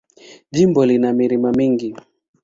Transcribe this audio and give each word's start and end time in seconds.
Jimbo 0.55 0.81
lina 0.89 1.09
milima 1.19 1.49
mingi. 1.57 1.89